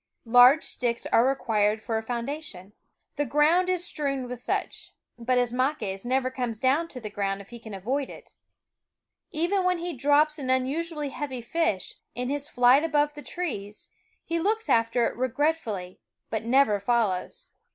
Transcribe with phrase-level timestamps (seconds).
[0.25, 2.73] Large sticks are required for a founda tion.
[3.17, 7.49] The ground is strewed with such; but Ismaques never comes down to the ground if
[7.49, 8.33] he can avoid it.
[9.31, 13.89] Even when he drops an unusually heavy fish, in his flight above the trees,
[14.25, 15.99] he looks after it regretfully,
[16.31, 17.51] but never follows.